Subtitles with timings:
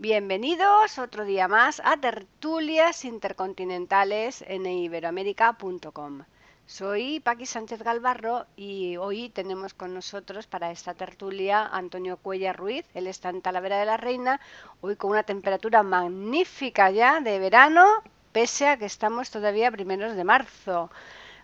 [0.00, 6.22] Bienvenidos otro día más a Tertulias Intercontinentales en iberoamérica.com.
[6.64, 12.86] Soy Paqui Sánchez Galvarro y hoy tenemos con nosotros para esta tertulia Antonio Cuella Ruiz.
[12.94, 14.40] Él está en Talavera de la Reina,
[14.80, 17.84] hoy con una temperatura magnífica ya de verano,
[18.32, 20.90] pese a que estamos todavía primeros de marzo.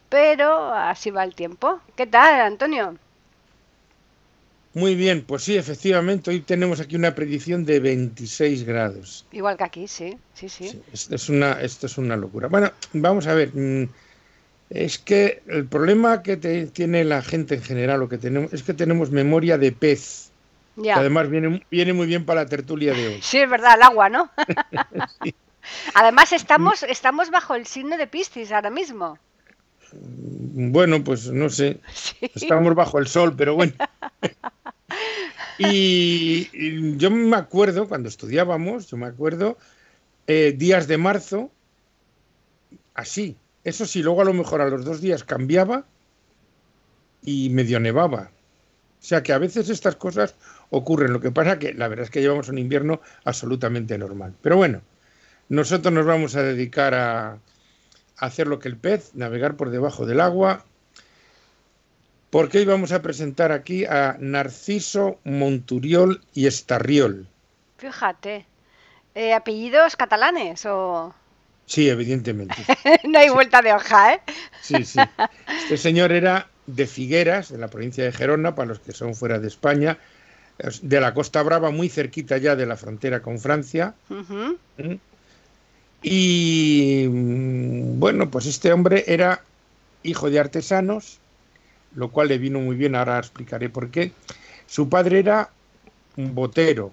[0.09, 1.81] Pero así va el tiempo.
[1.95, 2.97] ¿Qué tal, Antonio?
[4.77, 9.25] Muy bien, pues sí, efectivamente, hoy tenemos aquí una predicción de 26 grados.
[9.33, 10.83] Igual que aquí, sí, sí, sí.
[10.93, 12.49] esto, es una, esto es una locura.
[12.49, 13.89] Bueno, vamos a ver, mm,
[14.69, 18.75] es que el problema que tiene la gente en general, lo que tenemos, es que
[18.75, 20.29] tenemos memoria de pez.
[20.83, 23.19] Que además viene, viene muy bien para la tertulia de hoy.
[23.23, 24.31] Sí, es verdad, el agua, ¿no?
[25.95, 29.19] Además estamos, estamos bajo el signo de Piscis ahora mismo.
[29.93, 31.81] Bueno, pues no sé.
[32.35, 33.73] Estamos bajo el sol, pero bueno.
[35.59, 39.59] Y, yo me acuerdo, cuando estudiábamos, yo me acuerdo,
[40.27, 41.51] eh, días de marzo,
[42.95, 43.37] así.
[43.65, 45.85] Eso sí, luego a lo mejor a los dos días cambiaba
[47.23, 48.31] y medio nevaba.
[49.01, 50.35] O sea que a veces estas cosas
[50.71, 51.13] ocurren.
[51.13, 54.35] Lo que pasa que la verdad es que llevamos un invierno absolutamente normal.
[54.43, 54.83] Pero bueno,
[55.49, 57.39] nosotros nos vamos a dedicar a,
[58.19, 60.65] hacer lo que el pez, navegar por debajo del agua,
[62.37, 67.27] porque hoy vamos a presentar aquí a Narciso Monturiol y Estarriol.
[67.79, 68.45] Fíjate,
[69.15, 71.15] eh, ¿apellidos catalanes o...?
[71.65, 72.57] Sí, evidentemente.
[73.09, 74.21] no hay vuelta de hoja, ¿eh?
[74.61, 75.01] sí, sí.
[75.63, 79.39] Este señor era de Figueras, de la provincia de Gerona, para los que son fuera
[79.39, 79.97] de España,
[80.83, 83.95] de la Costa Brava, muy cerquita ya de la frontera con Francia.
[86.03, 89.41] Y mm, bueno, pues este hombre era
[90.03, 91.19] hijo de artesanos,
[91.97, 94.13] lo cual le vino muy bien, ahora explicaré por qué.
[94.67, 95.51] Su padre era
[96.17, 96.93] un botero,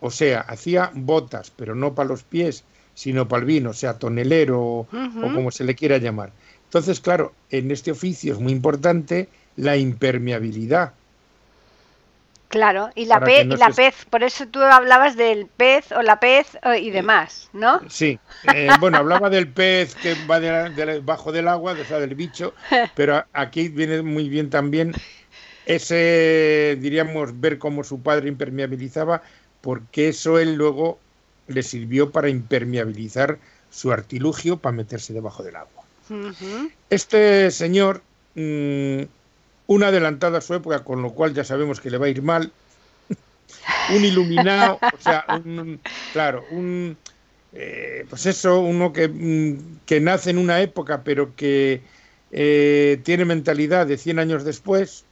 [0.00, 3.98] o sea, hacía botas, pero no para los pies, sino para el vino, o sea,
[3.98, 4.86] tonelero o
[5.20, 6.32] como se le quiera llamar.
[6.64, 10.92] Entonces, claro, en este oficio es muy importante la impermeabilidad.
[12.48, 16.18] Claro, y la, pez, y la pez, por eso tú hablabas del pez o la
[16.18, 17.80] pez eh, y demás, ¿no?
[17.90, 18.18] Sí,
[18.54, 22.54] eh, bueno, hablaba del pez que va debajo del agua, o sea, del bicho,
[22.94, 24.94] pero aquí viene muy bien también
[25.66, 29.22] ese, diríamos, ver cómo su padre impermeabilizaba,
[29.60, 30.98] porque eso él luego
[31.48, 33.38] le sirvió para impermeabilizar
[33.70, 35.84] su artilugio para meterse debajo del agua.
[36.88, 38.00] Este señor
[38.34, 39.02] mm,
[39.68, 42.22] un adelantado a su época, con lo cual ya sabemos que le va a ir
[42.22, 42.50] mal,
[43.94, 45.80] un iluminado, o sea, un,
[46.12, 46.96] claro, un,
[47.52, 51.82] eh, pues eso, uno que, mm, que, nace en una época, pero que
[52.32, 55.04] eh, tiene mentalidad de 100 años después,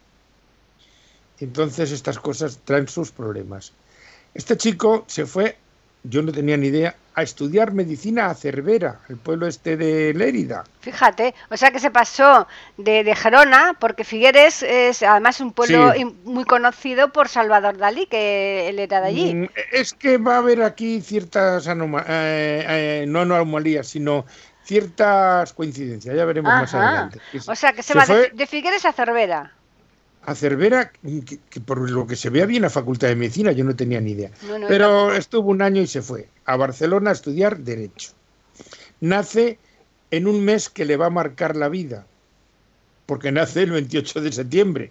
[1.39, 3.73] entonces estas cosas traen sus problemas.
[4.35, 5.57] Este chico se fue
[6.09, 10.65] yo no tenía ni idea, a estudiar medicina a Cervera, el pueblo este de Lérida.
[10.81, 12.47] Fíjate, o sea que se pasó
[12.77, 15.95] de, Gerona, porque Figueres es además un pueblo
[16.25, 19.35] muy conocido por Salvador Dalí, que él era de allí.
[19.35, 24.27] Mm, es que va a haber aquí ciertas anomalías, eh, eh, no anomalías, sino
[24.63, 27.19] ciertas coincidencias, ya veremos más adelante.
[27.47, 29.55] O sea que se, va de Figueres a Cervera
[30.27, 30.91] a Cervera,
[31.51, 34.11] que, por lo que se vea bien la Facultad de Medicina, yo no tenía ni
[34.11, 34.33] idea.
[34.67, 38.11] Pero estuvo un año y se fue a Barcelona a estudiar Derecho.
[39.01, 39.59] Nace
[40.11, 42.07] en un mes que le va a marcar la vida,
[43.07, 44.91] porque nace el 28 de septiembre,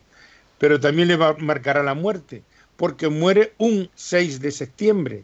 [0.57, 2.41] pero también le va a marcar a la muerte,
[2.77, 5.23] porque muere un 6 de septiembre.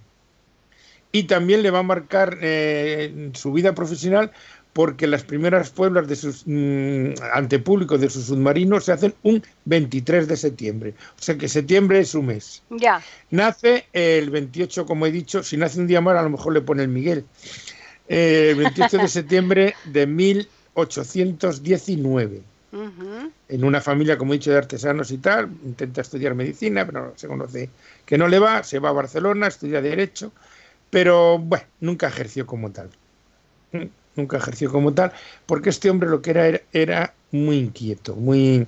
[1.13, 4.31] Y también le va a marcar eh, su vida profesional
[4.73, 9.43] porque las primeras pueblas de sus, mm, ante público de sus submarinos se hacen un
[9.65, 10.93] 23 de septiembre.
[11.19, 12.63] O sea que septiembre es su mes.
[12.69, 13.01] Ya.
[13.31, 16.61] Nace el 28, como he dicho, si nace un día más a lo mejor le
[16.61, 17.25] pone el Miguel.
[18.07, 22.41] Eh, el 28 de septiembre de 1819.
[23.49, 27.27] En una familia, como he dicho, de artesanos y tal, intenta estudiar medicina, pero se
[27.27, 27.69] conoce
[28.05, 30.31] que no le va, se va a Barcelona, estudia Derecho,
[30.89, 32.89] pero bueno, nunca ejerció como tal
[34.15, 35.11] nunca ejerció como tal,
[35.45, 38.67] porque este hombre lo que era era, muy inquieto, muy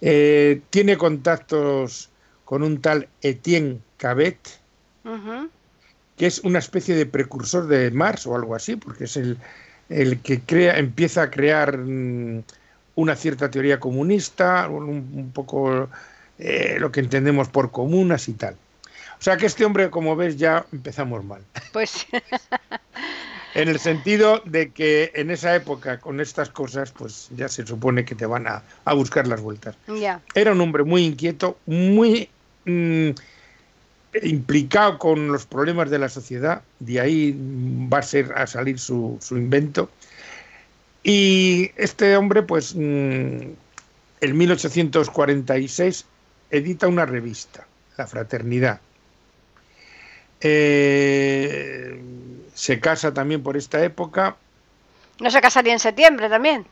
[0.00, 2.10] eh, tiene contactos
[2.44, 4.38] con un tal Etienne Cabet,
[6.16, 9.38] que es una especie de precursor de Marx o algo así, porque es el,
[9.88, 12.42] el que crea, empieza a crear mm,
[12.96, 15.88] una cierta teoría comunista, un, poco
[16.38, 18.56] eh, lo que entendemos por comunas y tal.
[19.18, 21.42] O sea que este hombre, como ves, ya empezamos mal.
[21.72, 22.06] Pues
[23.54, 28.04] En el sentido de que en esa época, con estas cosas, pues ya se supone
[28.04, 28.62] que te van a,
[28.94, 29.76] buscar las vueltas.
[30.34, 32.28] Era un hombre muy inquieto, muy...
[32.64, 33.10] Mm,
[34.22, 37.36] implicado con los problemas de la sociedad, de ahí
[37.92, 39.90] va a, ser, a salir su, invento.
[41.02, 42.78] Y este hombre, pues, mm,
[44.20, 46.06] en 1846
[46.50, 47.66] edita una revista,
[47.98, 48.80] La Fraternidad.
[50.46, 52.00] Eh,
[52.52, 54.36] se casa también por esta época.
[55.20, 56.66] ¿No se casaría en septiembre también?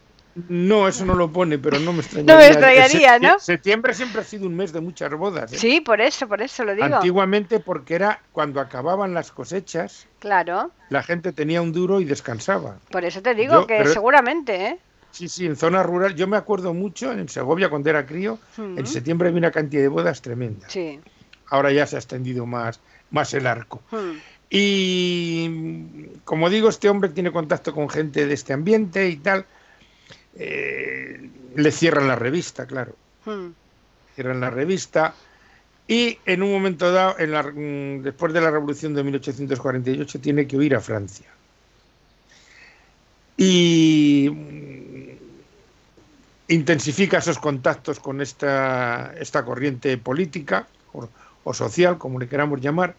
[0.49, 2.35] No, eso no lo pone, pero no me extrañaría.
[2.35, 3.39] No me extrañaría, ¿no?
[3.39, 5.53] Septiembre siempre ha sido un mes de muchas bodas.
[5.53, 5.59] ¿eh?
[5.59, 6.97] Sí, por eso, por eso lo digo.
[6.97, 10.07] Antiguamente porque era cuando acababan las cosechas.
[10.19, 10.71] Claro.
[10.91, 12.77] La gente tenía un duro y descansaba.
[12.91, 14.79] Por eso te digo que seguramente, ¿eh?
[15.11, 16.15] Sí, sí, en zona rural.
[16.15, 18.39] Yo me acuerdo mucho en Segovia cuando era crío.
[18.59, 20.69] En septiembre había una cantidad de bodas tremenda.
[20.69, 21.01] Sí.
[21.49, 22.81] Ahora ya se ha extendido más,
[23.13, 23.83] más el arco.
[24.51, 29.47] Y como digo, este hombre tiene contacto con gente de este ambiente y tal
[30.37, 32.95] eh, le cierran la revista, claro.
[33.25, 33.53] Hmm.
[34.15, 35.15] Cierran la revista
[35.89, 40.47] y en un momento dado, en la, mm, después de la revolución de 1848, tiene
[40.47, 41.27] que huir a Francia.
[43.37, 45.03] Y mm,
[46.49, 50.67] intensifica esos contactos con esta, esta corriente política
[51.45, 52.95] o, social, como le queramos llamar,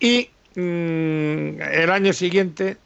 [0.00, 2.76] y mm, el año siguiente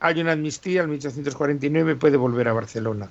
[0.00, 3.08] hay una amnistía, en 1849 puede volver a Barcelona.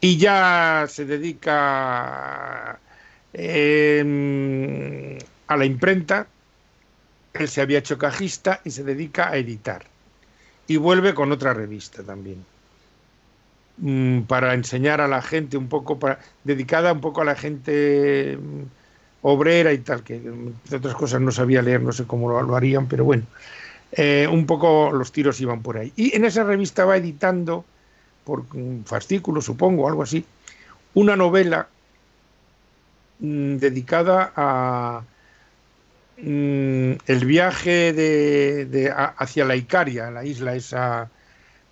[0.00, 2.78] Y ya se dedica
[3.32, 6.26] em, a la imprenta,
[7.34, 9.84] él se había hecho cajista y se dedica a editar.
[10.66, 12.44] Y vuelve con otra revista también,
[13.78, 18.38] mm, para enseñar a la gente un poco, para, dedicada un poco a la gente
[19.22, 22.86] obrera y tal, que de otras cosas no sabía leer, no sé cómo lo harían,
[22.86, 23.24] pero bueno.
[23.92, 25.92] Eh, un poco los tiros iban por ahí.
[25.96, 27.64] Y en esa revista va editando,
[28.24, 30.24] por un fascículo supongo, algo así,
[30.94, 31.68] una novela
[33.18, 35.02] mm, dedicada a
[36.18, 41.10] mm, el viaje de, hacia la Icaria, la isla esa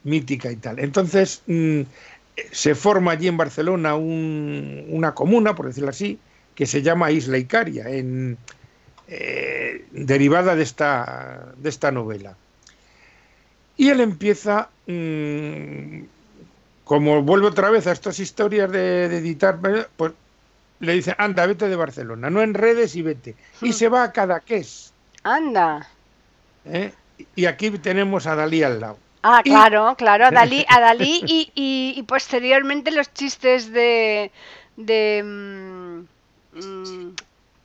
[0.03, 0.81] mítica y tal.
[0.81, 1.83] Entonces mm,
[2.51, 6.19] se forma allí en Barcelona una comuna, por decirlo así,
[6.59, 8.37] que se llama Isla Icaria, en,
[9.07, 12.35] eh, derivada de esta, de esta novela.
[13.77, 16.01] Y él empieza, mm,
[16.83, 19.61] como vuelve otra vez a estas historias de, editar,
[19.97, 20.13] pues
[20.81, 23.37] le dice, anda, vete de Barcelona, no enredes y vete.
[23.63, 23.73] Y hmm.
[23.75, 24.93] se va a Cadaqués.
[25.23, 25.89] Anda.
[26.65, 26.93] ¿Eh?
[27.37, 28.99] Y aquí tenemos a Dalí al lado.
[29.23, 34.33] Ah, claro, claro, a Dalí, a Dalí y, posteriormente los chistes de,
[34.77, 35.88] de mm,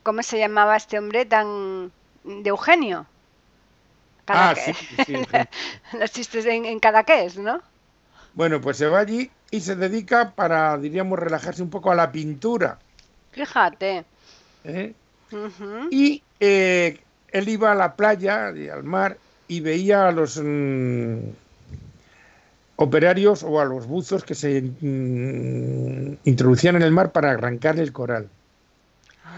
[0.02, 1.90] ¿Cómo se llamaba este hombre tan
[2.24, 3.06] de Eugenio?
[4.28, 4.72] ah, sí,
[5.04, 5.14] sí,
[5.98, 7.60] Los chistes en, en Cadaqués, ¿no?
[8.34, 12.10] Bueno, pues se va allí y se dedica para, diríamos, relajarse un poco a la
[12.10, 12.78] pintura.
[13.30, 14.04] Fíjate.
[14.64, 14.92] ¿Eh?
[15.90, 21.18] Y eh, él iba a la playa, al mar, y veía a los mm,
[22.76, 27.92] operarios o a los buzos que se mm, introducían en el mar para arrancar el
[27.92, 28.28] coral.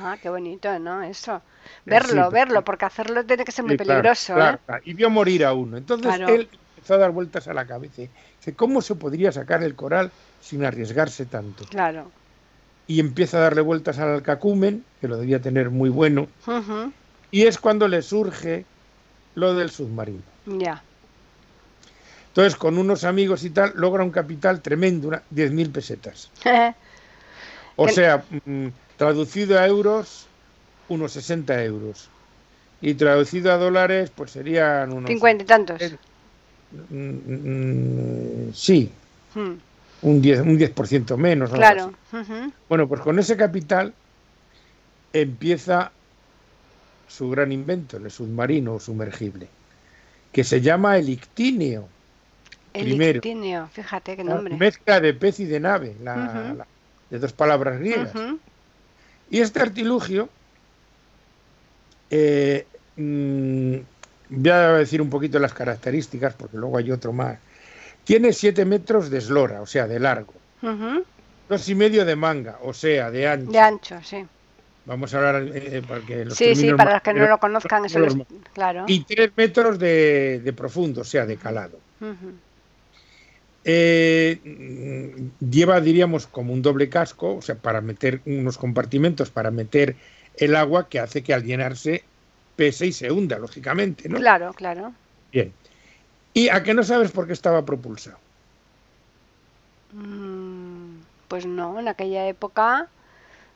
[0.03, 1.03] Ah, qué bonito, ¿no?
[1.03, 1.41] Eso.
[1.85, 4.39] Verlo, verlo, porque hacerlo tiene que ser muy peligroso.
[4.39, 4.59] ¿eh?
[4.85, 5.77] Y vio morir a uno.
[5.77, 8.03] Entonces él empezó a dar vueltas a la cabeza.
[8.39, 10.11] Dice, ¿cómo se podría sacar el coral
[10.41, 11.65] sin arriesgarse tanto?
[11.67, 12.11] Claro.
[12.87, 16.29] Y empieza a darle vueltas al alcacumen, que lo debía tener muy bueno.
[17.31, 18.65] Y es cuando le surge
[19.35, 20.23] lo del submarino.
[20.47, 20.83] Ya.
[22.29, 26.31] Entonces, con unos amigos y tal, logra un capital tremendo, 10.000 pesetas.
[27.77, 28.23] o sea,
[28.97, 30.27] Traducido a euros,
[30.89, 32.09] unos 60 euros.
[32.81, 35.09] Y traducido a dólares, pues serían unos...
[35.09, 35.83] 50 y tantos.
[36.91, 38.91] Mm, mm, sí.
[39.35, 39.55] Hmm.
[40.03, 41.51] Un 10%, un 10 menos.
[41.51, 41.93] Claro.
[42.69, 43.95] Bueno, pues con ese capital
[45.13, 45.91] empieza
[47.09, 49.49] su gran invento, el submarino sumergible,
[50.33, 51.89] que se llama el ictíneo.
[52.75, 54.57] El ictíneo, fíjate qué nombre.
[54.57, 55.95] Mezcla de pez y de nave,
[57.11, 58.11] de dos palabras griegas.
[59.31, 60.29] Y este artilugio,
[62.11, 62.67] eh,
[62.97, 63.77] mm,
[64.31, 67.39] voy a decir un poquito las características, porque luego hay otro más.
[68.05, 70.33] Tiene 7 metros de eslora, o sea, de largo.
[71.49, 73.51] Dos y medio de manga, o sea, de ancho.
[73.51, 74.25] De ancho, sí.
[74.85, 77.85] Vamos a hablar eh, para que los Sí, sí, para los que no lo conozcan,
[77.85, 78.15] eso es
[78.53, 78.85] claro.
[78.87, 81.79] Y 3 metros de, profundo, o sea, de calado.
[83.69, 84.39] Eh,
[85.41, 89.97] lleva, diríamos, como un doble casco, o sea, para meter unos compartimentos, para meter
[90.37, 92.05] el agua que hace que al llenarse
[92.55, 94.19] pese y se hunda, lógicamente, ¿no?
[94.19, 94.95] Claro, claro.
[95.33, 95.53] Bien.
[96.33, 98.19] ¿Y a qué no sabes por qué estaba propulsado?
[99.95, 102.87] Mm, pues no, en aquella época.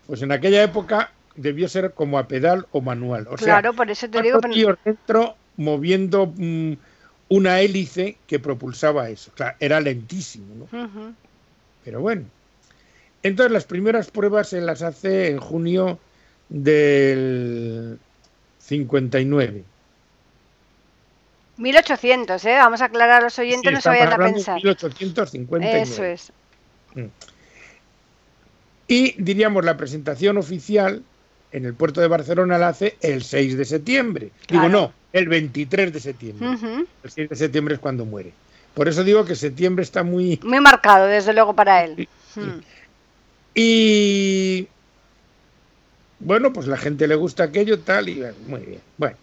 [0.08, 3.28] Pues en aquella época debió ser como a pedal o manual.
[3.30, 4.40] O claro, por eso te digo.
[4.40, 4.76] Pero...
[4.84, 6.72] dentro moviendo mm,
[7.30, 9.30] una hélice que propulsaba eso.
[9.34, 11.14] Claro, era lentísimo, ¿no?
[11.84, 12.24] Pero bueno.
[13.22, 15.98] Entonces las primeras pruebas se las hace en junio
[16.48, 17.98] del
[18.58, 19.64] 59.
[21.56, 22.54] 1800, ¿eh?
[22.56, 24.56] Vamos a aclarar a los oyentes, no se vayan a pensar.
[24.56, 25.82] 1859.
[25.82, 26.32] Eso es.
[26.94, 27.06] Mm.
[28.88, 31.04] Y diríamos, la presentación oficial
[31.52, 34.30] en el puerto de Barcelona la hace el 6 de septiembre.
[34.48, 36.86] Digo, no, el 23 de septiembre.
[37.02, 38.32] El 6 de septiembre es cuando muere.
[38.74, 40.38] Por eso digo que septiembre está muy...
[40.42, 42.08] Muy marcado, desde luego, para él.
[42.34, 42.60] Hmm.
[43.54, 44.68] Y...
[46.20, 48.80] Bueno, pues la gente le gusta aquello, tal, y muy bien.
[48.98, 49.16] Bueno,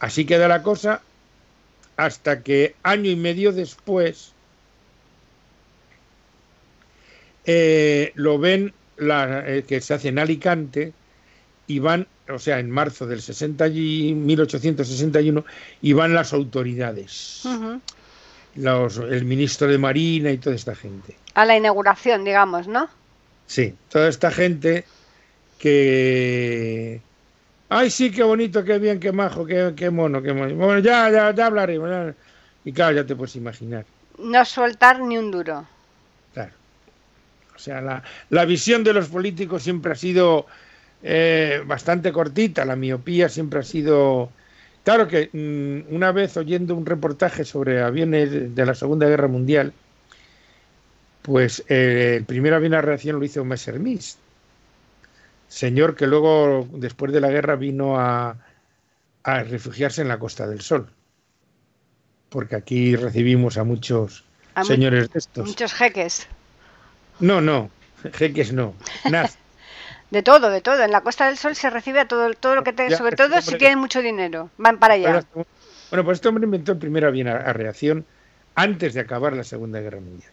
[0.00, 1.00] así queda la cosa
[1.96, 4.32] hasta que año y medio después
[7.44, 10.92] eh, lo ven la, eh, que se hace en Alicante
[11.66, 15.44] y van, o sea, en marzo del 60 y 1861,
[15.80, 17.42] y van las autoridades,
[18.54, 21.16] los, el ministro de Marina y toda esta gente.
[21.34, 22.88] A la inauguración, digamos, ¿no?
[23.46, 24.84] Sí, toda esta gente
[25.58, 27.00] que...
[27.68, 30.54] Ay, sí, qué bonito, qué bien, qué majo, qué, qué mono, qué mono.
[30.54, 32.14] Bueno, ya, ya, ya hablaremos.
[32.64, 33.86] Y claro, ya te puedes imaginar.
[34.18, 35.66] No soltar ni un duro.
[36.34, 36.52] Claro.
[37.56, 40.46] O sea, la, la visión de los políticos siempre ha sido
[41.02, 44.30] eh, bastante cortita, la miopía siempre ha sido...
[44.84, 49.72] Claro que mm, una vez oyendo un reportaje sobre aviones de la Segunda Guerra Mundial,
[51.22, 54.02] pues eh, el primer avión a reacción lo hizo Messerschmitt,
[55.48, 58.36] señor que luego, después de la guerra, vino a,
[59.22, 60.88] a refugiarse en la Costa del Sol,
[62.28, 64.24] porque aquí recibimos a muchos
[64.66, 65.46] señores de estos.
[65.46, 66.26] Muchos jeques.
[67.20, 67.70] No, no,
[68.12, 68.74] jeques no.
[70.12, 70.82] De todo, de todo.
[70.82, 73.40] En la Costa del Sol se recibe a todo, todo lo que tenga, sobre todo
[73.40, 74.50] si tienen mucho dinero.
[74.58, 75.24] Van para allá.
[75.32, 78.04] Bueno, pues este hombre inventó el primer avión a, reacción
[78.54, 80.30] antes de acabar la Segunda Guerra Mundial.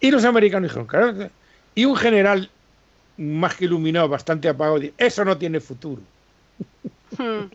[0.00, 1.30] Y los americanos dijeron, claro,
[1.74, 2.48] y un general
[3.18, 6.02] más que iluminado, bastante apagado, dijo, eso no tiene futuro.
[7.18, 7.50] Hmm.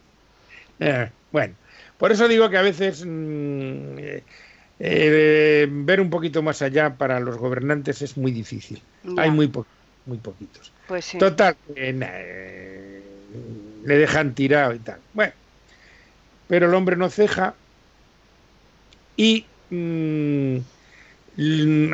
[0.82, 1.56] Eh, bueno,
[1.98, 4.24] por eso digo que a veces mm, eh,
[4.80, 8.82] eh, ver un poquito más allá para los gobernantes es muy difícil.
[9.18, 9.52] Hay muy,
[10.06, 10.72] muy poquitos.
[10.88, 13.04] Pues Total, eh,
[13.86, 15.00] le dejan tirado y tal.
[15.14, 15.34] Bueno,
[16.48, 17.54] pero el hombre no ceja
[19.16, 20.58] y mm,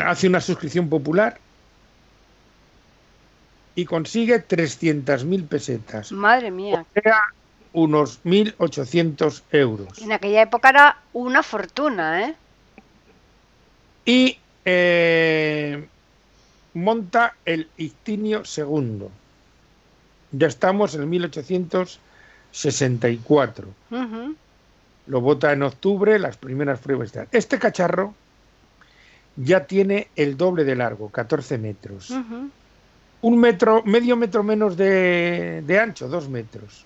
[0.05, 1.39] hace una suscripción popular
[3.75, 6.11] y consigue 300.000 pesetas.
[6.11, 6.85] Madre mía.
[6.95, 7.21] O sea,
[7.73, 10.01] unos 1.800 euros.
[10.01, 12.35] En aquella época era una fortuna, ¿eh?
[14.05, 15.87] Y eh,
[16.75, 19.07] monta el Ictinio II.
[20.31, 23.67] Ya estamos en 1864.
[25.07, 27.11] Lo vota en octubre, las primeras pruebas.
[27.31, 28.13] Este cacharro
[29.37, 32.13] ya tiene el doble de largo, 14 metros.
[33.21, 36.85] Un metro, medio metro menos de, ancho, dos metros.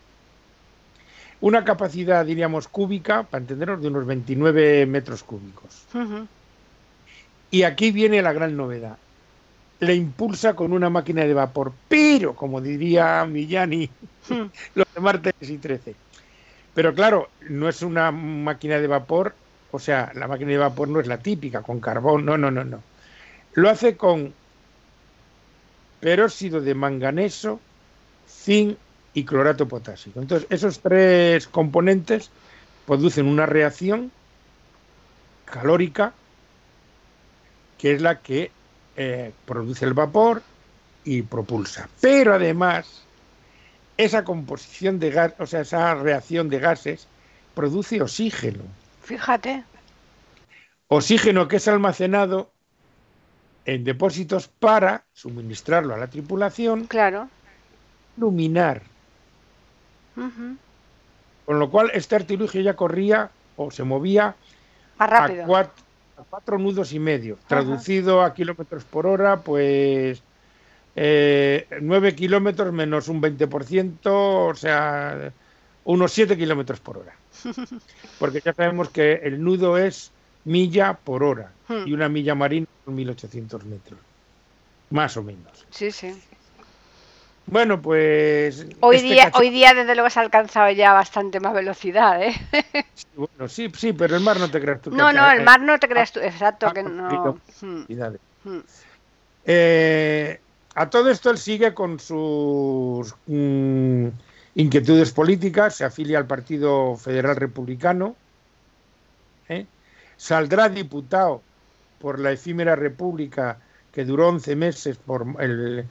[1.41, 5.86] Una capacidad, diríamos, cúbica, para entendernos, de unos 29 metros cúbicos.
[7.50, 8.98] Y aquí viene la gran novedad
[9.79, 11.74] le impulsa con una máquina de vapor.
[11.88, 13.89] Pero, como diría Millani,
[14.29, 14.45] hmm.
[14.75, 15.95] lo de martes y 13.
[16.74, 19.36] Pero claro, no es una máquina de vapor,
[19.71, 22.63] o sea, la máquina de vapor no es la típica, con carbón, no, no, no,
[22.63, 22.81] no.
[23.53, 24.33] Lo hace con
[26.00, 27.59] peróxido de manganeso,
[28.27, 28.77] zinc
[29.13, 30.21] y clorato potásico.
[30.21, 32.29] Entonces, esos tres componentes
[32.86, 34.12] producen una reacción
[35.45, 36.13] calórica
[37.77, 38.51] que es la que
[39.01, 40.44] eh, produce el vapor
[41.06, 41.88] y propulsa.
[42.01, 43.01] Pero además,
[43.96, 47.08] esa composición de gas, o sea, esa reacción de gases,
[47.53, 48.63] produce oxígeno.
[49.01, 49.63] Fíjate.
[50.89, 52.51] Oxígeno que es almacenado
[53.63, 56.84] en depósitos para suministrarlo a la tripulación.
[56.88, 57.29] Claro.
[58.18, 58.82] Iluminar.
[61.46, 64.36] Con lo cual, este artilugio ya corría o se movía
[64.98, 65.44] Más rápido.
[65.44, 65.84] a cuatro,
[66.30, 67.38] cuatro nudos y medio.
[67.48, 70.22] Traducido a kilómetros por hora, pues
[70.96, 75.32] eh, 9 kilómetros menos un 20%, o sea,
[75.86, 77.16] unos 7 kilómetros por hora.
[78.20, 80.12] Porque ya sabemos que el nudo es
[80.46, 81.88] milla por hora hmm.
[81.88, 84.00] y una milla marina son 1800 metros.
[84.90, 85.66] Más o menos.
[85.70, 86.14] Sí, sí.
[87.51, 88.68] Bueno, pues.
[88.79, 92.34] Hoy, este día, hoy día, desde luego, se ha alcanzado ya bastante más velocidad, ¿eh?
[92.94, 94.91] Sí, bueno, sí, sí, pero el mar no te creas tú.
[94.91, 97.39] No, no, el mar no te creas tú, exacto, que no.
[97.62, 97.86] Hmm.
[98.44, 98.60] Hmm.
[99.46, 100.39] Eh,
[100.75, 104.08] a todo esto él sigue con sus mm,
[104.56, 108.15] inquietudes políticas, se afilia al Partido Federal Republicano,
[109.48, 109.65] ¿eh?
[110.18, 111.41] saldrá diputado
[112.00, 113.58] por la efímera república
[113.91, 115.86] que duró 11 meses por el,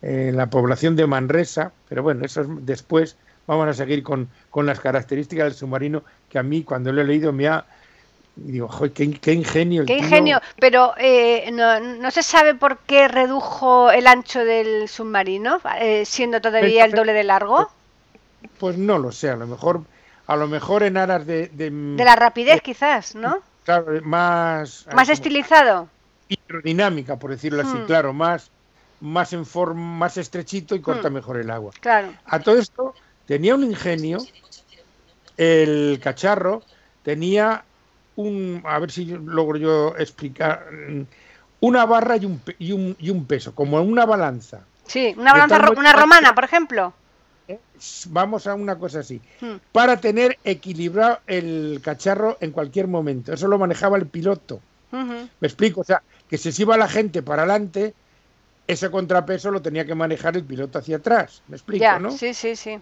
[0.00, 3.16] eh, la población de Manresa, pero bueno, eso es después.
[3.46, 7.04] Vamos a seguir con, con las características del submarino que a mí cuando lo he
[7.04, 7.64] leído me ha,
[8.36, 9.84] digo, qué, qué, ingenio.
[9.86, 15.60] qué ingenio, pero eh, no, no, se sabe por qué redujo el ancho del submarino,
[15.80, 17.70] eh, siendo todavía el doble de largo.
[18.58, 19.82] Pues no lo sé, a lo mejor,
[20.26, 21.48] a lo mejor en aras de...
[21.48, 21.70] De,
[22.04, 23.38] la rapidez quizás, ¿no?
[23.64, 24.86] Claro, más...
[24.94, 25.88] Más estilizado.
[26.28, 27.86] Hidrodinámica, por decirlo así, hmm.
[27.86, 28.50] claro, más
[29.00, 31.14] más en forma, más estrechito y corta hmm.
[31.14, 31.72] mejor el agua.
[31.80, 32.12] Claro.
[32.24, 32.94] A todo esto
[33.26, 34.18] tenía un ingenio,
[35.36, 36.62] el cacharro
[37.02, 37.64] tenía
[38.16, 40.66] un, a ver si logro yo explicar,
[41.60, 44.60] una barra y un, y un, y un peso, como una balanza.
[44.86, 46.92] Sí, una balanza, una romana, por ejemplo.
[48.08, 49.20] Vamos a una cosa así.
[49.40, 49.56] Hmm.
[49.72, 53.32] Para tener equilibrado el cacharro en cualquier momento.
[53.32, 54.60] Eso lo manejaba el piloto.
[54.90, 57.94] Me explico, o sea, que si se iba la gente para adelante,
[58.68, 61.42] ese contrapeso lo tenía que manejar el piloto hacia atrás.
[61.48, 62.10] ¿Me explico, no?
[62.10, 62.78] Sí, sí, sí.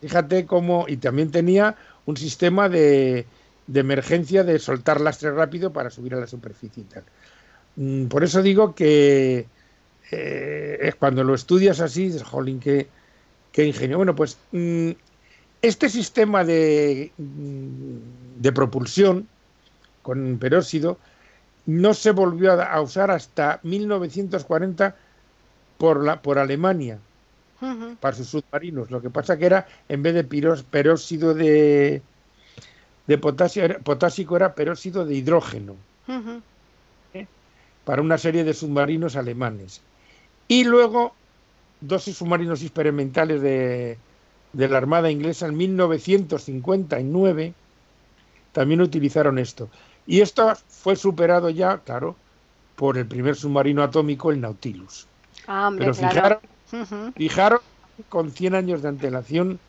[0.00, 0.86] Fíjate cómo.
[0.88, 1.74] Y también tenía
[2.06, 3.26] un sistema de,
[3.66, 7.02] de emergencia de soltar lastre rápido para subir a la superficie y tal.
[7.74, 9.46] Mm, por eso digo que
[10.12, 12.86] eh, es cuando lo estudias así, dices, jolín, qué,
[13.50, 13.96] qué ingenio.
[13.96, 14.90] Bueno, pues mm,
[15.60, 19.26] este sistema de, mm, de propulsión
[20.02, 20.98] con peróxido
[21.66, 24.96] no se volvió a, usar hasta 1940
[25.78, 26.98] por, la, por Alemania
[28.00, 28.90] para sus submarinos.
[28.90, 32.02] Lo que pasa que era, en vez de peróxido de,
[33.06, 35.76] de potasio, era, potásico, era peróxido de hidrógeno.
[37.14, 37.26] ¿Eh?
[37.84, 39.82] Para una serie de submarinos alemanes.
[40.48, 41.14] Y luego,
[41.80, 43.98] dos submarinos experimentales de,
[44.52, 47.54] de la Armada Inglesa en 1959
[48.52, 49.68] también utilizaron esto.
[50.10, 52.16] Y esto fue superado ya, claro,
[52.74, 55.06] por el primer submarino atómico, el Nautilus.
[55.46, 55.94] Ah, Pero
[57.14, 57.60] fijaron,
[58.08, 59.60] con 100 años de antelación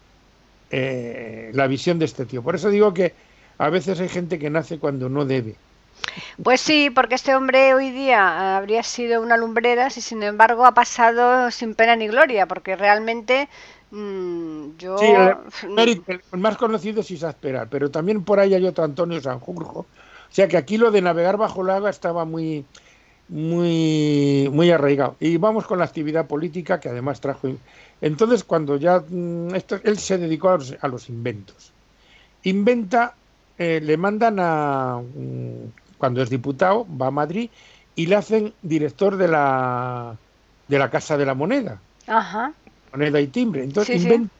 [0.72, 2.42] eh, la visión de este tío.
[2.42, 3.14] Por eso digo que
[3.60, 5.58] a veces hay gente que nace cuando no debe.
[6.42, 10.74] Pues sí, porque este hombre hoy día habría sido una lumbrera si sin embargo ha
[10.74, 13.48] pasado sin pena ni gloria, porque realmente
[13.92, 14.98] Mm, yo...
[14.98, 15.14] Sí,
[15.78, 19.86] el, más conocido es Isaspera, pero también por ahí hay otro Antonio Sanjurjo.
[20.32, 22.66] O sea que aquí lo de navegar bajo el agua estaba muy,
[23.28, 25.18] muy, muy arraigado.
[25.20, 27.50] Y vamos con la actividad política que además trajo.
[28.00, 31.74] Entonces, cuando ya mm, esto, él se dedicó a los, inventos.
[32.44, 33.14] Inventa,
[33.58, 37.50] eh, le mandan a, mm, cuando es diputado, va a Madrid
[37.96, 40.16] y le hacen director de la,
[40.68, 41.80] de la Casa de la Moneda.
[42.08, 42.54] Ajá
[42.92, 43.64] moneda y timbre.
[43.64, 44.34] Entonces inventa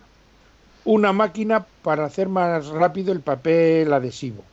[0.84, 4.44] una máquina para hacer más rápido el papel adhesivo.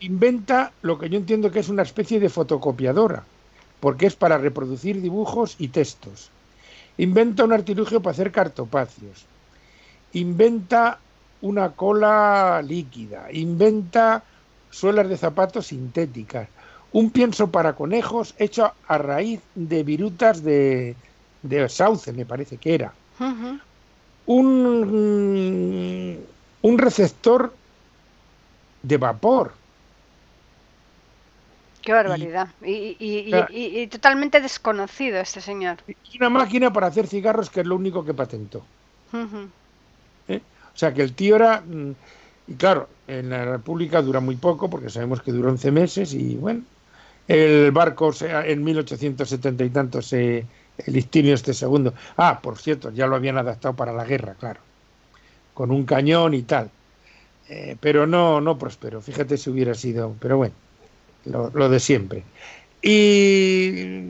[0.00, 3.22] Inventa lo que yo entiendo que es una especie de fotocopiadora,
[3.80, 6.30] porque es para reproducir dibujos y textos.
[6.96, 9.26] Inventa un artilugio para hacer cartopacios.
[10.12, 10.98] Inventa
[11.42, 13.30] una cola líquida.
[13.32, 14.24] Inventa
[14.70, 16.48] suelas de zapatos sintéticas.
[16.92, 20.96] Un pienso para conejos hecho a raíz de virutas de,
[21.42, 22.92] de Sauce, me parece que era.
[24.26, 26.18] un,
[26.62, 27.54] un receptor
[28.82, 29.59] de vapor.
[31.82, 32.48] Qué barbaridad.
[32.62, 35.78] Y, y, totalmente desconocido este señor.
[35.86, 38.64] Y una máquina para hacer cigarros que es lo único que patentó.
[40.28, 40.40] ¿Eh?
[40.74, 41.60] O sea que el tío era...
[41.60, 41.92] Mm,
[42.48, 46.34] y claro, en la República dura muy poco porque sabemos que duró 11 meses y
[46.34, 46.62] bueno,
[47.28, 50.44] el barco en 1870 y tanto se,
[50.78, 51.94] el Istinio este segundo.
[52.16, 54.60] Ah, por cierto, ya lo habían adaptado para la guerra, claro,
[55.54, 56.70] con un cañón y tal.
[57.48, 59.00] Eh, pero no, no prosperó.
[59.00, 60.54] Fíjate si hubiera sido, pero bueno,
[61.24, 62.22] lo, de siempre.
[62.82, 64.02] Y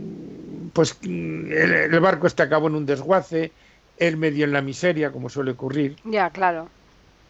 [0.73, 3.53] pues el, barco este acabó en un desguace,
[3.99, 5.97] él medio en la miseria, como suele ocurrir.
[6.05, 6.69] Ya, claro.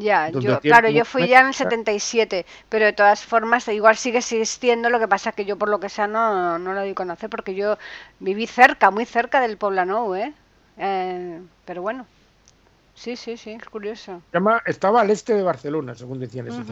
[0.00, 4.18] Ya, yo, claro, yo fui ya en el 77, pero de todas formas igual sigue
[4.18, 7.30] existiendo, lo que pasa que yo por lo que sea no, no lo a conocer,
[7.30, 7.78] porque yo
[8.18, 10.34] viví cerca, muy cerca del Poblano, ¿eh?
[10.76, 11.40] ¿eh?
[11.64, 12.06] Pero bueno,
[13.00, 14.22] sí, sí, sí, es curioso.
[14.32, 16.62] Llama, estaba al este de Barcelona, según decían ese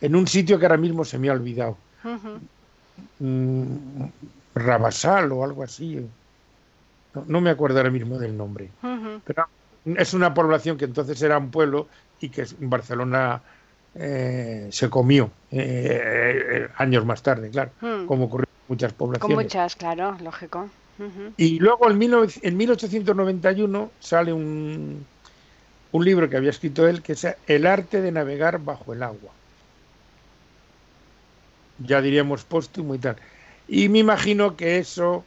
[0.00, 1.76] en un sitio que ahora mismo se me ha olvidado.
[3.18, 4.04] Mm,
[4.54, 6.06] Rabasal o algo así.
[7.26, 8.68] No, me acuerdo ahora mismo del nombre.
[9.24, 9.48] Pero
[9.84, 11.88] es una población que entonces era un pueblo
[12.20, 13.40] y que en Barcelona
[13.94, 18.06] eh, se comió eh, eh, años más tarde, claro, hmm.
[18.06, 19.34] como ocurrió en muchas poblaciones.
[19.34, 20.68] Con muchas, claro, lógico.
[21.36, 22.00] Y luego en,
[22.42, 25.04] en 1891 sale un,
[25.92, 29.32] un libro que había escrito él que es El arte de navegar bajo el agua.
[31.78, 33.16] Ya diríamos póstumo y tal.
[33.68, 35.24] Y me imagino que eso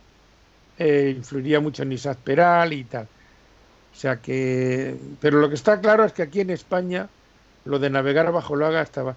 [0.79, 3.07] influiría mucho en Isaac Peral y tal.
[3.93, 7.09] O sea que, pero lo que está claro es que aquí en España
[7.65, 9.15] lo de navegar bajo el agua estaba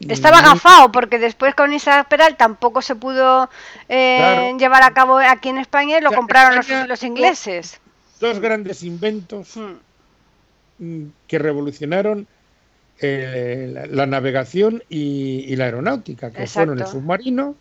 [0.00, 3.48] estaba agafado porque después con Isaac Peral tampoco se pudo
[3.88, 7.80] eh, llevar a cabo aquí en España y lo compraron los, ingleses.
[8.20, 10.84] Dos grandes inventos hmm.
[10.84, 12.26] mm, que revolucionaron
[13.00, 17.54] eh, la, navegación y, la aeronáutica, que fueron el submarino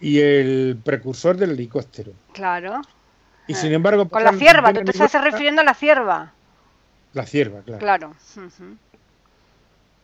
[0.00, 2.12] y el precursor del helicóptero.
[2.32, 2.80] Claro.
[3.46, 4.08] Y sin embargo...
[4.08, 6.32] Con la cierva, tú te estás refiriendo a la cierva.
[7.12, 7.78] La cierva, claro.
[7.78, 8.14] Claro.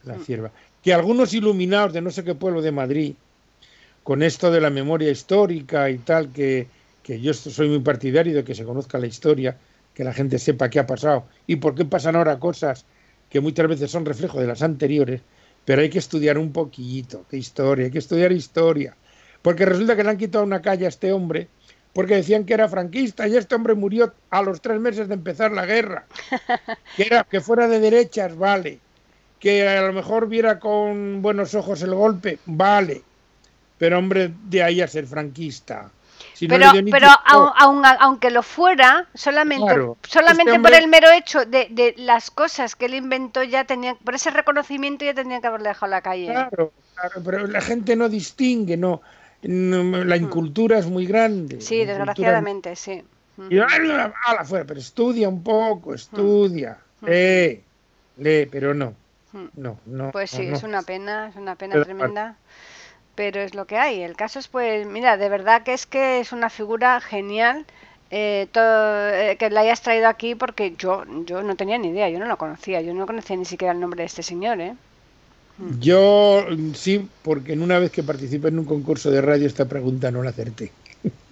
[0.04, 0.50] La cierva.
[0.82, 3.14] Que algunos iluminados de no sé qué pueblo de Madrid,
[4.02, 6.66] con esto de la memoria histórica y tal, que,
[7.02, 9.56] que yo soy muy partidario de que se conozca la historia,
[9.94, 12.86] que la gente sepa qué ha pasado y por qué pasan ahora cosas
[13.28, 15.20] que muchas veces son reflejo de las anteriores,
[15.64, 18.96] pero hay que estudiar un poquito de historia, hay que estudiar historia.
[19.42, 21.48] Porque resulta que le han quitado una calle a este hombre
[21.92, 25.52] porque decían que era franquista y este hombre murió a los tres meses de empezar
[25.52, 26.06] la guerra.
[26.96, 28.80] Que, era, que fuera de derechas, vale.
[29.40, 33.02] Que a lo mejor viera con buenos ojos el golpe, vale.
[33.78, 35.90] Pero hombre, de ahí a ser franquista.
[36.46, 39.74] pero, pero aunque lo fuera, solamente,
[40.06, 43.94] solamente este por el mero hecho de, de, las cosas que él inventó, ya tenía,
[43.94, 46.26] por ese reconocimiento ya tenía que haberle dejado la calle.
[46.26, 49.00] Claro, claro, pero la gente no distingue, no
[49.42, 50.22] la hmm.
[50.22, 51.60] incultura es muy grande.
[51.60, 53.02] Sí, desgraciadamente, sí.
[53.48, 57.06] Y a la fuera, pero estudia un poco, estudia, hmm.
[57.06, 57.62] lee,
[58.18, 58.94] lee, pero no.
[59.32, 59.46] Hmm.
[59.54, 60.10] No, no.
[60.12, 62.36] Pues sí, es una pena, es una pena tremenda,
[63.14, 64.02] pero es lo que hay.
[64.02, 67.64] El caso es, pues, mira, de verdad que es que es una figura genial.
[68.12, 72.10] Eh, todo, eh, que la hayas traído aquí porque yo yo no tenía ni idea,
[72.10, 74.74] yo no lo conocía, yo no conocía ni siquiera el nombre de este señor, ¿eh?
[75.78, 80.10] Yo sí, porque en una vez que participé en un concurso de radio esta pregunta
[80.10, 80.72] no la acerté.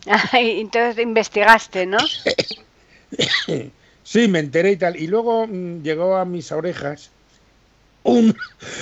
[0.32, 1.98] entonces investigaste, ¿no?
[4.02, 4.96] sí, me enteré y tal.
[4.96, 7.10] Y luego mm, llegó a mis orejas
[8.02, 8.34] un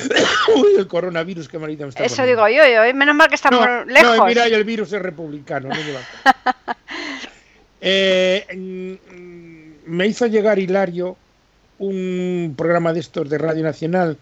[0.57, 3.87] Uy, el coronavirus que marita me está Eso digo yo, yo, menos mal que estamos
[3.87, 4.17] lejos.
[4.17, 5.75] No, mira, el virus es republicano, no
[7.81, 11.17] eh, mm, me hizo llegar Hilario
[11.79, 14.19] un programa de estos de Radio Nacional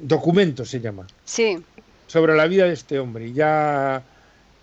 [0.00, 1.06] Documento se llama.
[1.24, 1.58] Sí.
[2.06, 3.28] Sobre la vida de este hombre.
[3.28, 4.02] Y ya,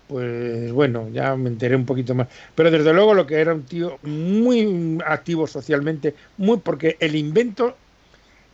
[0.08, 2.28] pues bueno, ya me enteré un poquito más.
[2.54, 7.76] Pero desde luego lo que era un tío muy activo socialmente, muy porque el invento,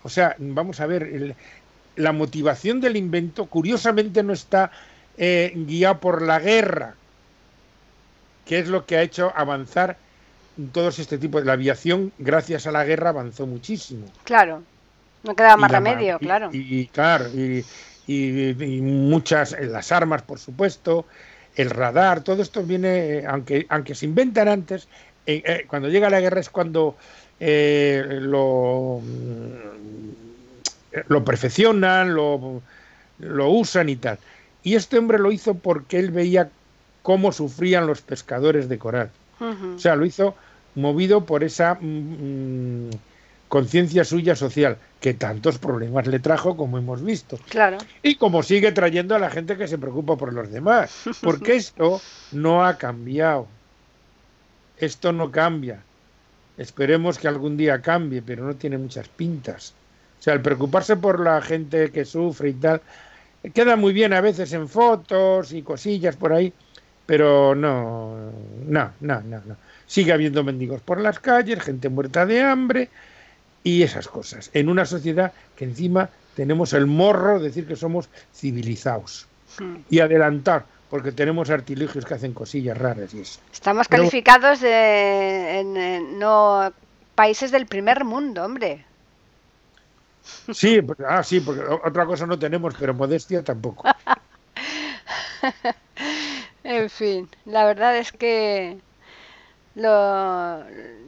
[0.02, 1.34] o sea, vamos a ver,
[1.96, 4.70] la motivación del invento curiosamente no está
[5.16, 6.94] eh, guiado por la guerra,
[8.46, 9.96] que es lo que ha hecho avanzar
[10.72, 14.06] todos este tipo de la aviación gracias a la guerra avanzó muchísimo.
[14.24, 14.62] Claro.
[15.22, 16.50] No quedaba más remedio, claro.
[16.52, 17.64] Y, claro, y,
[18.80, 21.06] muchas, eh, las armas, por supuesto,
[21.56, 24.88] el radar, todo esto viene, aunque, aunque se inventan antes,
[25.26, 26.96] eh, eh, cuando llega la guerra es cuando
[27.40, 30.08] lo, mm,
[31.08, 32.62] lo perfeccionan, lo,
[33.18, 34.18] lo usan y tal.
[34.62, 36.50] Y este hombre lo hizo porque él veía
[37.02, 39.10] cómo sufrían los pescadores de coral.
[39.40, 40.34] O sea, lo hizo
[40.74, 42.90] movido por esa mm, mm,
[43.48, 47.38] conciencia suya social, que tantos problemas le trajo como hemos visto.
[47.48, 47.78] Claro.
[48.02, 52.00] Y como sigue trayendo a la gente que se preocupa por los demás, porque esto
[52.32, 53.46] no ha cambiado.
[54.76, 55.82] Esto no cambia.
[56.58, 59.74] Esperemos que algún día cambie, pero no tiene muchas pintas.
[60.18, 62.82] O sea, el preocuparse por la gente que sufre y tal,
[63.54, 66.52] queda muy bien a veces en fotos y cosillas por ahí,
[67.06, 68.32] pero no,
[68.66, 69.56] no, no, no, no.
[69.86, 72.90] Sigue habiendo mendigos por las calles, gente muerta de hambre,
[73.62, 78.08] y esas cosas, en una sociedad que encima tenemos el morro de decir que somos
[78.34, 79.26] civilizados
[79.58, 79.76] hmm.
[79.90, 83.40] y adelantar, porque tenemos artilugios que hacen cosillas raras y eso.
[83.52, 86.72] Estamos calificados de en, no
[87.14, 88.84] países del primer mundo, hombre.
[90.52, 93.84] Sí, ah, sí, porque otra cosa no tenemos, pero modestia tampoco.
[96.64, 98.78] en fin, la verdad es que
[99.74, 100.64] lo,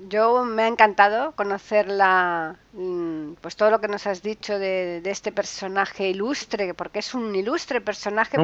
[0.09, 5.01] yo me ha encantado conocer la, mm, pues todo lo que nos has dicho de,
[5.05, 8.39] este personaje ilustre, porque es un ilustre personaje,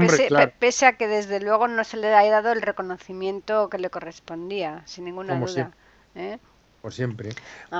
[0.58, 4.82] pese, a que desde luego no se le haya dado el reconocimiento que le correspondía,
[4.84, 5.72] sin ninguna duda.
[6.14, 6.38] ¿eh?
[6.82, 7.30] Por siempre.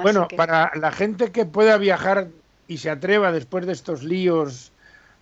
[0.03, 2.29] bueno, para la gente que pueda viajar
[2.66, 4.72] y se atreva después de estos líos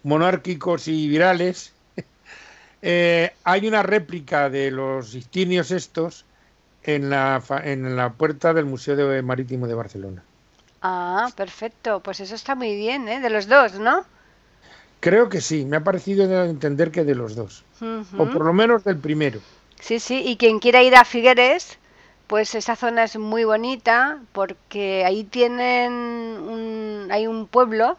[0.02, 1.74] monárquicos y virales,
[2.82, 6.24] eh, hay una réplica de los istinios estos
[6.84, 10.22] en la, en la puerta del Museo de Marítimo de Barcelona.
[10.82, 12.00] Ah, perfecto.
[12.00, 13.20] Pues eso está muy bien, ¿eh?
[13.20, 14.04] De los dos, ¿no?
[15.00, 15.64] Creo que sí.
[15.64, 17.64] Me ha parecido entender que de los dos.
[18.18, 19.40] O por lo menos del primero.
[19.80, 20.22] Sí, sí.
[20.24, 21.78] Y quien quiera ir a Figueres,
[22.26, 27.98] pues esa zona es muy bonita porque ahí tienen un, hay un pueblo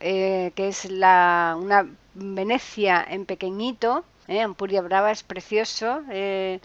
[0.00, 4.04] eh, que es la, una Venecia en pequeñito.
[4.28, 4.40] ¿eh?
[4.40, 6.02] Ampuria Brava es precioso.
[6.10, 6.60] Eh,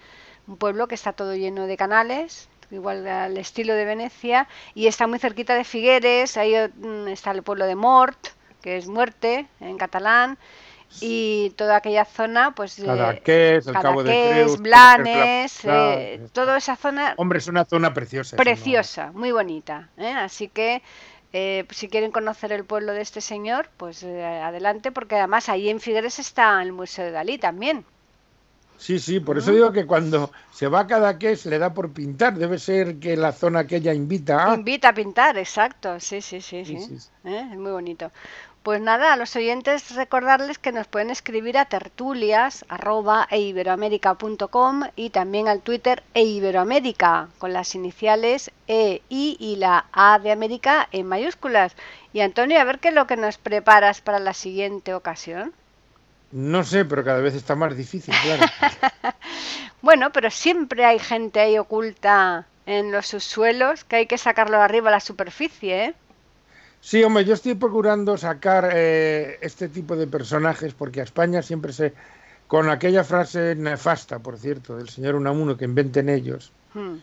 [0.48, 5.08] un pueblo que está todo lleno de canales, igual al estilo de Venecia, y está
[5.08, 8.18] muy cerquita de Figueres, ahí mm, está el pueblo de Mort,
[8.62, 10.38] que es muerte en catalán,
[11.02, 17.14] y toda aquella zona, pues Cadaqués, el Cabo de Creus, Blanes, eh, toda esa zona.
[17.18, 18.38] Hombre, es una zona preciosa.
[18.38, 19.90] Preciosa, muy bonita.
[19.98, 20.12] ¿eh?
[20.12, 20.82] Así que
[21.34, 25.80] eh, si quieren conocer el pueblo de este señor, pues adelante, porque además ahí en
[25.80, 27.86] Figueres está el Museo de Dalí también.
[28.78, 32.36] Sí, sí, por eso digo que cuando se va cada que le da por pintar,
[32.36, 34.56] debe ser que la zona que ella invita a...
[34.56, 36.78] Invita a pintar, exacto, sí, sí, sí, sí.
[37.24, 37.48] ¿Eh?
[37.52, 38.12] Es muy bonito.
[38.66, 42.66] Pues nada, a los oyentes recordarles que nos pueden escribir a tertulias
[43.30, 43.54] e
[44.96, 50.90] y también al Twitter eiberoamérica con las iniciales E, I y la A de América
[50.92, 51.76] en mayúsculas.
[52.12, 55.54] Y Antonio, a ver qué es lo que nos preparas para la siguiente ocasión.
[56.36, 58.44] No sé, pero cada vez está más difícil, claro.
[59.82, 64.90] bueno, pero siempre hay gente ahí oculta en los subsuelos que hay que sacarlo arriba
[64.90, 65.94] a la superficie, ¿eh?
[66.82, 71.72] Sí, hombre, yo estoy procurando sacar eh, este tipo de personajes porque a España siempre
[71.72, 71.94] se...
[72.48, 76.96] Con aquella frase nefasta, por cierto, del señor Unamuno que inventen ellos, hmm.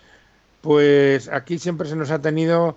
[0.61, 2.77] pues aquí siempre se nos ha tenido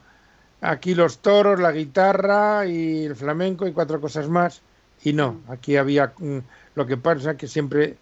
[0.61, 4.61] aquí los toros, la guitarra y el flamenco y cuatro cosas más
[5.05, 6.39] y no, aquí había mm,
[6.73, 7.95] lo que pasa que siempre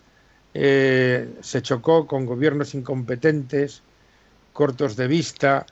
[0.54, 3.82] eh, se chocó con gobiernos incompetentes,
[4.54, 5.66] cortos de vista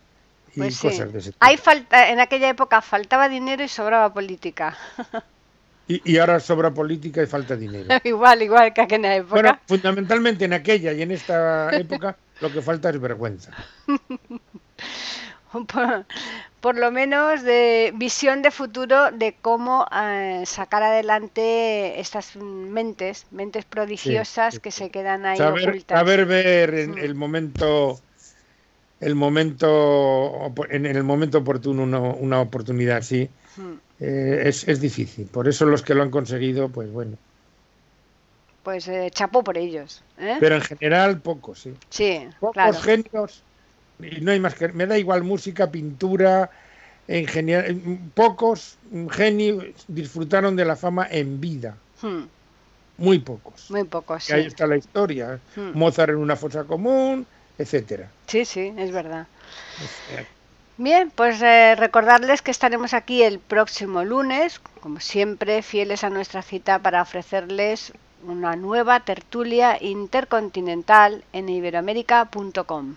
[0.54, 1.46] y pues cosas de ese tipo.
[1.46, 4.78] Hay falta, en aquella época faltaba dinero y sobraba política.
[5.88, 7.89] Y, ahora sobra política y falta dinero.
[8.06, 9.41] igual, igual que aquella época.
[9.41, 13.52] Bueno, fundamentalmente en aquella y en esta época lo que falta es vergüenza.
[16.62, 23.65] por lo menos de visión de futuro de cómo eh, sacar adelante estas mentes, mentes
[23.65, 26.00] prodigiosas que se quedan ahí saber, ocultas.
[26.00, 26.97] Saber ver en mm.
[27.00, 28.00] el momento
[29.00, 31.84] el momento en el momento oportuno
[32.19, 33.74] una, oportunidad así mm.
[34.00, 35.26] eh, es, difícil.
[35.26, 37.17] Por eso los que lo han conseguido, pues bueno.
[38.62, 40.04] Pues eh, chapo por ellos.
[40.19, 40.38] ¿eh?
[40.39, 41.74] Pero en general pocos, sí.
[41.89, 43.41] Sí, pocos genios
[44.04, 46.50] y no hay más que me da igual música, pintura,
[47.08, 48.78] en pocos
[49.12, 51.76] genios disfrutaron de la fama en vida.
[52.02, 52.24] Hmm.
[52.98, 53.70] Muy pocos.
[53.72, 54.30] Muy pocos.
[54.30, 55.40] ahí está la historia.
[55.56, 55.72] Hmm.
[55.74, 57.26] Mozart en una fosa común,
[57.58, 58.10] etcétera.
[58.28, 59.28] Sí, sí, es verdad.
[60.78, 66.42] Bien, pues eh, recordarles que estaremos aquí el próximo lunes, como siempre, fieles a nuestra
[66.42, 72.96] cita para ofrecerles una nueva tertulia intercontinental en iberoamérica.com.